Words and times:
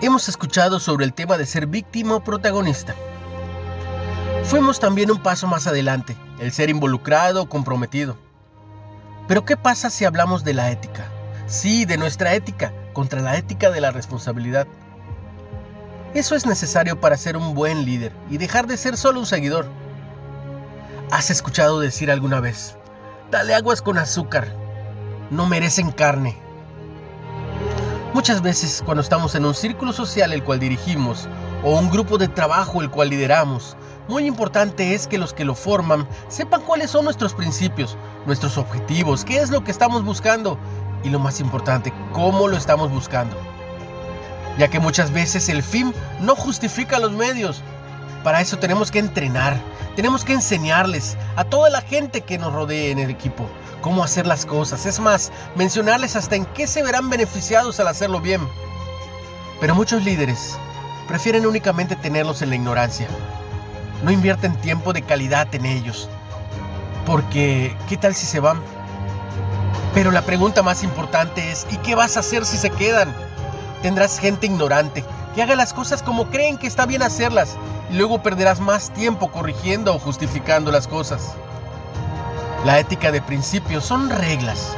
Hemos 0.00 0.28
escuchado 0.28 0.80
sobre 0.80 1.04
el 1.04 1.14
tema 1.14 1.38
de 1.38 1.46
ser 1.46 1.66
víctima 1.66 2.16
o 2.16 2.24
protagonista. 2.24 2.94
Fuimos 4.44 4.80
también 4.80 5.10
un 5.10 5.22
paso 5.22 5.46
más 5.46 5.66
adelante, 5.66 6.16
el 6.40 6.52
ser 6.52 6.68
involucrado 6.68 7.42
o 7.42 7.48
comprometido. 7.48 8.16
Pero 9.28 9.44
¿qué 9.44 9.56
pasa 9.56 9.90
si 9.90 10.04
hablamos 10.04 10.44
de 10.44 10.52
la 10.52 10.70
ética? 10.70 11.06
Sí, 11.46 11.84
de 11.84 11.96
nuestra 11.96 12.34
ética 12.34 12.72
contra 12.92 13.20
la 13.20 13.36
ética 13.36 13.70
de 13.70 13.80
la 13.80 13.92
responsabilidad. 13.92 14.66
Eso 16.12 16.34
es 16.34 16.44
necesario 16.44 17.00
para 17.00 17.16
ser 17.16 17.36
un 17.36 17.54
buen 17.54 17.84
líder 17.84 18.12
y 18.30 18.38
dejar 18.38 18.66
de 18.66 18.76
ser 18.76 18.96
solo 18.96 19.20
un 19.20 19.26
seguidor. 19.26 19.66
¿Has 21.10 21.30
escuchado 21.30 21.80
decir 21.80 22.10
alguna 22.10 22.40
vez, 22.40 22.76
dale 23.30 23.54
aguas 23.54 23.80
con 23.80 23.98
azúcar, 23.98 24.54
no 25.30 25.46
merecen 25.46 25.92
carne? 25.92 26.43
Muchas 28.14 28.42
veces 28.42 28.80
cuando 28.84 29.02
estamos 29.02 29.34
en 29.34 29.44
un 29.44 29.56
círculo 29.56 29.92
social 29.92 30.32
el 30.32 30.44
cual 30.44 30.60
dirigimos 30.60 31.28
o 31.64 31.76
un 31.76 31.90
grupo 31.90 32.16
de 32.16 32.28
trabajo 32.28 32.80
el 32.80 32.88
cual 32.88 33.10
lideramos, 33.10 33.76
muy 34.06 34.26
importante 34.26 34.94
es 34.94 35.08
que 35.08 35.18
los 35.18 35.32
que 35.32 35.44
lo 35.44 35.56
forman 35.56 36.06
sepan 36.28 36.62
cuáles 36.62 36.92
son 36.92 37.06
nuestros 37.06 37.34
principios, 37.34 37.96
nuestros 38.24 38.56
objetivos, 38.56 39.24
qué 39.24 39.38
es 39.38 39.50
lo 39.50 39.64
que 39.64 39.72
estamos 39.72 40.04
buscando 40.04 40.60
y 41.02 41.10
lo 41.10 41.18
más 41.18 41.40
importante, 41.40 41.92
cómo 42.12 42.46
lo 42.46 42.56
estamos 42.56 42.88
buscando. 42.92 43.36
Ya 44.58 44.68
que 44.68 44.78
muchas 44.78 45.10
veces 45.10 45.48
el 45.48 45.64
fin 45.64 45.92
no 46.20 46.36
justifica 46.36 47.00
los 47.00 47.10
medios. 47.10 47.64
Para 48.24 48.40
eso 48.40 48.58
tenemos 48.58 48.90
que 48.90 48.98
entrenar, 48.98 49.60
tenemos 49.94 50.24
que 50.24 50.32
enseñarles 50.32 51.16
a 51.36 51.44
toda 51.44 51.70
la 51.70 51.82
gente 51.82 52.22
que 52.22 52.38
nos 52.38 52.52
rodee 52.52 52.90
en 52.90 52.98
el 52.98 53.10
equipo 53.10 53.46
cómo 53.82 54.02
hacer 54.02 54.26
las 54.26 54.46
cosas. 54.46 54.86
Es 54.86 54.98
más, 54.98 55.30
mencionarles 55.56 56.16
hasta 56.16 56.36
en 56.36 56.46
qué 56.46 56.66
se 56.66 56.82
verán 56.82 57.10
beneficiados 57.10 57.78
al 57.80 57.88
hacerlo 57.88 58.22
bien. 58.22 58.40
Pero 59.60 59.74
muchos 59.74 60.02
líderes 60.04 60.56
prefieren 61.06 61.44
únicamente 61.44 61.96
tenerlos 61.96 62.40
en 62.40 62.48
la 62.48 62.54
ignorancia. 62.54 63.06
No 64.02 64.10
invierten 64.10 64.56
tiempo 64.56 64.94
de 64.94 65.02
calidad 65.02 65.54
en 65.54 65.66
ellos. 65.66 66.08
Porque, 67.04 67.76
¿qué 67.90 67.98
tal 67.98 68.14
si 68.14 68.24
se 68.24 68.40
van? 68.40 68.58
Pero 69.92 70.10
la 70.10 70.22
pregunta 70.22 70.62
más 70.62 70.82
importante 70.82 71.52
es, 71.52 71.66
¿y 71.70 71.76
qué 71.76 71.94
vas 71.94 72.16
a 72.16 72.20
hacer 72.20 72.46
si 72.46 72.56
se 72.56 72.70
quedan? 72.70 73.14
Tendrás 73.84 74.18
gente 74.18 74.46
ignorante 74.46 75.04
que 75.34 75.42
haga 75.42 75.56
las 75.56 75.74
cosas 75.74 76.02
como 76.02 76.30
creen 76.30 76.56
que 76.56 76.66
está 76.66 76.86
bien 76.86 77.02
hacerlas 77.02 77.54
y 77.90 77.96
luego 77.96 78.22
perderás 78.22 78.58
más 78.58 78.88
tiempo 78.94 79.30
corrigiendo 79.30 79.94
o 79.94 79.98
justificando 79.98 80.72
las 80.72 80.88
cosas. 80.88 81.34
La 82.64 82.78
ética 82.78 83.12
de 83.12 83.20
principios 83.20 83.84
son 83.84 84.08
reglas 84.08 84.74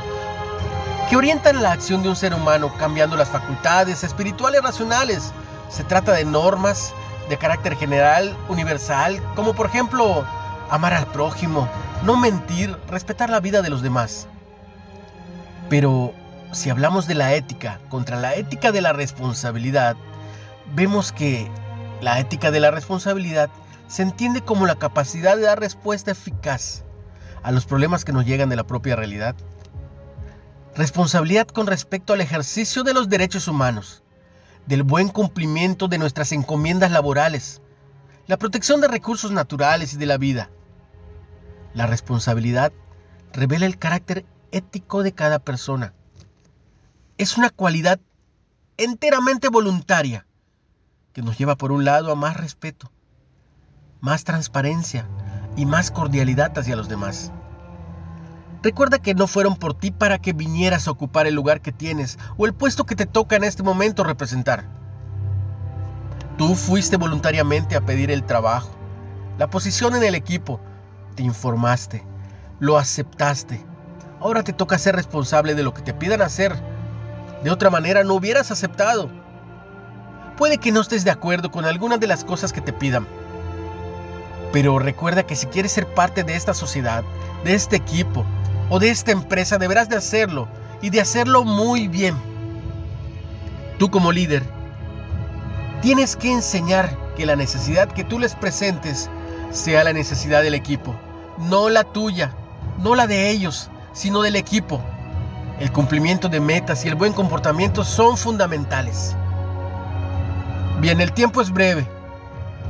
que 1.08 1.16
orientan 1.16 1.62
la 1.62 1.70
acción 1.70 2.02
de 2.02 2.08
un 2.08 2.16
ser 2.16 2.34
humano 2.34 2.72
cambiando 2.80 3.16
las 3.16 3.28
facultades 3.28 4.02
espirituales 4.02 4.60
racionales. 4.60 5.32
Se 5.68 5.84
trata 5.84 6.10
de 6.10 6.24
normas 6.24 6.92
de 7.28 7.38
carácter 7.38 7.76
general, 7.76 8.36
universal, 8.48 9.22
como 9.36 9.54
por 9.54 9.66
ejemplo 9.66 10.24
amar 10.68 10.94
al 10.94 11.06
prójimo, 11.06 11.68
no 12.02 12.16
mentir, 12.16 12.76
respetar 12.88 13.30
la 13.30 13.38
vida 13.38 13.62
de 13.62 13.70
los 13.70 13.82
demás. 13.82 14.26
Pero 15.70 16.12
si 16.52 16.70
hablamos 16.70 17.06
de 17.06 17.14
la 17.14 17.34
ética 17.34 17.80
contra 17.88 18.20
la 18.20 18.34
ética 18.34 18.72
de 18.72 18.80
la 18.80 18.92
responsabilidad, 18.92 19.96
vemos 20.74 21.12
que 21.12 21.50
la 22.00 22.18
ética 22.20 22.50
de 22.50 22.60
la 22.60 22.70
responsabilidad 22.70 23.50
se 23.88 24.02
entiende 24.02 24.40
como 24.42 24.66
la 24.66 24.76
capacidad 24.76 25.36
de 25.36 25.42
dar 25.42 25.60
respuesta 25.60 26.10
eficaz 26.10 26.84
a 27.42 27.52
los 27.52 27.66
problemas 27.66 28.04
que 28.04 28.12
nos 28.12 28.26
llegan 28.26 28.48
de 28.48 28.56
la 28.56 28.66
propia 28.66 28.96
realidad. 28.96 29.36
Responsabilidad 30.74 31.46
con 31.46 31.66
respecto 31.66 32.12
al 32.12 32.20
ejercicio 32.20 32.82
de 32.82 32.92
los 32.92 33.08
derechos 33.08 33.48
humanos, 33.48 34.02
del 34.66 34.82
buen 34.82 35.08
cumplimiento 35.08 35.88
de 35.88 35.98
nuestras 35.98 36.32
encomiendas 36.32 36.90
laborales, 36.90 37.62
la 38.26 38.36
protección 38.36 38.80
de 38.80 38.88
recursos 38.88 39.30
naturales 39.30 39.94
y 39.94 39.96
de 39.96 40.06
la 40.06 40.18
vida. 40.18 40.50
La 41.72 41.86
responsabilidad 41.86 42.72
revela 43.32 43.66
el 43.66 43.78
carácter 43.78 44.26
ético 44.50 45.02
de 45.02 45.12
cada 45.12 45.38
persona. 45.38 45.94
Es 47.18 47.36
una 47.36 47.50
cualidad 47.50 48.00
enteramente 48.76 49.48
voluntaria 49.48 50.26
que 51.12 51.22
nos 51.22 51.38
lleva 51.38 51.56
por 51.56 51.72
un 51.72 51.84
lado 51.84 52.12
a 52.12 52.14
más 52.14 52.36
respeto, 52.36 52.90
más 54.00 54.24
transparencia, 54.24 55.06
y 55.56 55.64
más 55.64 55.90
cordialidad 55.90 56.56
hacia 56.56 56.76
los 56.76 56.88
demás. 56.88 57.32
Recuerda 58.62 58.98
que 58.98 59.14
no 59.14 59.26
fueron 59.26 59.56
por 59.56 59.74
ti 59.74 59.90
para 59.90 60.18
que 60.18 60.32
vinieras 60.32 60.86
a 60.86 60.90
ocupar 60.90 61.26
el 61.26 61.34
lugar 61.34 61.60
que 61.60 61.72
tienes 61.72 62.18
o 62.36 62.46
el 62.46 62.52
puesto 62.54 62.84
que 62.84 62.96
te 62.96 63.06
toca 63.06 63.36
en 63.36 63.44
este 63.44 63.62
momento 63.62 64.04
representar. 64.04 64.64
Tú 66.36 66.54
fuiste 66.54 66.96
voluntariamente 66.96 67.76
a 67.76 67.80
pedir 67.80 68.10
el 68.10 68.24
trabajo, 68.24 68.70
la 69.38 69.48
posición 69.48 69.96
en 69.96 70.02
el 70.02 70.14
equipo, 70.14 70.60
te 71.14 71.22
informaste, 71.22 72.04
lo 72.60 72.76
aceptaste. 72.76 73.64
Ahora 74.20 74.42
te 74.42 74.52
toca 74.52 74.78
ser 74.78 74.96
responsable 74.96 75.54
de 75.54 75.62
lo 75.62 75.72
que 75.72 75.82
te 75.82 75.94
pidan 75.94 76.20
hacer. 76.20 76.54
De 77.46 77.52
otra 77.52 77.70
manera 77.70 78.02
no 78.02 78.14
hubieras 78.14 78.50
aceptado. 78.50 79.08
Puede 80.36 80.58
que 80.58 80.72
no 80.72 80.80
estés 80.80 81.04
de 81.04 81.12
acuerdo 81.12 81.52
con 81.52 81.64
algunas 81.64 82.00
de 82.00 82.08
las 82.08 82.24
cosas 82.24 82.52
que 82.52 82.60
te 82.60 82.72
pidan, 82.72 83.06
pero 84.52 84.80
recuerda 84.80 85.24
que 85.24 85.36
si 85.36 85.46
quieres 85.46 85.70
ser 85.70 85.86
parte 85.86 86.24
de 86.24 86.34
esta 86.34 86.54
sociedad, 86.54 87.04
de 87.44 87.54
este 87.54 87.76
equipo 87.76 88.24
o 88.68 88.80
de 88.80 88.90
esta 88.90 89.12
empresa, 89.12 89.58
deberás 89.58 89.88
de 89.88 89.94
hacerlo 89.94 90.48
y 90.82 90.90
de 90.90 91.00
hacerlo 91.00 91.44
muy 91.44 91.86
bien. 91.86 92.16
Tú 93.78 93.92
como 93.92 94.10
líder, 94.10 94.42
tienes 95.82 96.16
que 96.16 96.32
enseñar 96.32 96.98
que 97.14 97.26
la 97.26 97.36
necesidad 97.36 97.92
que 97.92 98.02
tú 98.02 98.18
les 98.18 98.34
presentes 98.34 99.08
sea 99.52 99.84
la 99.84 99.92
necesidad 99.92 100.42
del 100.42 100.54
equipo, 100.54 100.96
no 101.38 101.68
la 101.70 101.84
tuya, 101.84 102.32
no 102.82 102.96
la 102.96 103.06
de 103.06 103.30
ellos, 103.30 103.70
sino 103.92 104.22
del 104.22 104.34
equipo. 104.34 104.82
El 105.60 105.72
cumplimiento 105.72 106.28
de 106.28 106.40
metas 106.40 106.84
y 106.84 106.88
el 106.88 106.94
buen 106.94 107.12
comportamiento 107.12 107.84
son 107.84 108.16
fundamentales. 108.16 109.16
Bien, 110.80 111.00
el 111.00 111.12
tiempo 111.12 111.40
es 111.40 111.50
breve 111.50 111.86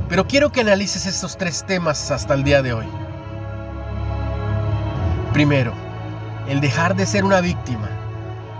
pero 0.08 0.26
quiero 0.26 0.52
que 0.52 0.60
analices 0.60 1.06
estos 1.06 1.36
tres 1.36 1.64
temas 1.66 2.10
hasta 2.10 2.34
el 2.34 2.44
día 2.44 2.62
de 2.62 2.72
hoy. 2.72 2.86
Primero, 5.32 5.72
el 6.48 6.60
dejar 6.60 6.94
de 6.94 7.06
ser 7.06 7.24
una 7.24 7.40
víctima 7.40 7.88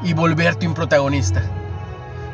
y 0.03 0.13
volverte 0.13 0.67
un 0.67 0.75
protagonista. 0.75 1.43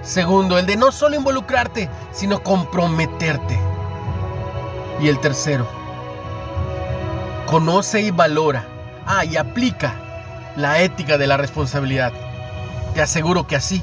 Segundo, 0.02 0.58
el 0.58 0.66
de 0.66 0.76
no 0.76 0.90
solo 0.90 1.14
involucrarte, 1.14 1.88
sino 2.12 2.42
comprometerte. 2.42 3.58
Y 5.00 5.08
el 5.08 5.20
tercero, 5.20 5.66
conoce 7.46 8.00
y 8.00 8.10
valora, 8.10 8.64
ah, 9.06 9.24
y 9.24 9.36
aplica 9.36 9.94
la 10.56 10.80
ética 10.80 11.18
de 11.18 11.26
la 11.26 11.36
responsabilidad. 11.36 12.12
Te 12.94 13.02
aseguro 13.02 13.46
que 13.46 13.56
así, 13.56 13.82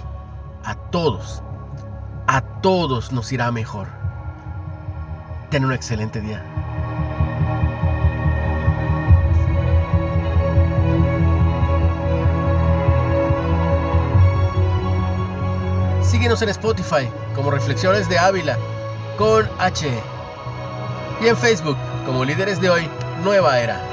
a 0.63 0.75
todos, 0.75 1.41
a 2.27 2.41
todos 2.61 3.11
nos 3.11 3.31
irá 3.31 3.51
mejor. 3.51 3.87
Ten 5.49 5.65
un 5.65 5.73
excelente 5.73 6.21
día. 6.21 6.43
Síguenos 16.03 16.41
en 16.41 16.49
Spotify 16.49 17.09
como 17.33 17.49
Reflexiones 17.49 18.09
de 18.09 18.19
Ávila 18.19 18.57
con 19.17 19.49
H. 19.57 19.89
Y 21.21 21.27
en 21.27 21.37
Facebook 21.37 21.77
como 22.05 22.25
Líderes 22.25 22.61
de 22.61 22.69
Hoy 22.69 22.89
Nueva 23.23 23.59
Era. 23.59 23.88